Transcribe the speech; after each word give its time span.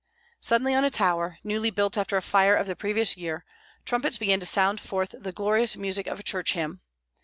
Suddenly 0.39 0.73
on 0.73 0.83
a 0.83 0.89
tower, 0.89 1.37
newly 1.43 1.69
built 1.69 1.95
after 1.95 2.17
a 2.17 2.23
fire 2.23 2.55
of 2.55 2.65
the 2.65 2.75
previous 2.75 3.17
year, 3.17 3.45
trumpets 3.85 4.17
began 4.17 4.39
to 4.39 4.47
sound 4.47 4.81
forth 4.81 5.13
the 5.15 5.31
glorious 5.31 5.77
music 5.77 6.07
of 6.07 6.19
a 6.19 6.23
church 6.23 6.53
hymn. 6.53 6.81